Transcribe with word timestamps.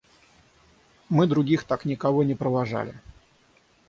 Мы 1.09 1.27
других 1.27 1.63
так 1.63 1.85
никого 1.85 2.23
не 2.23 2.33
провожали. 2.33 2.99